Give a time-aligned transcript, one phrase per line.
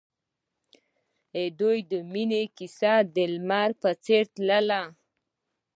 [1.33, 4.81] د دوی د مینې کیسه د لمر په څېر تلله.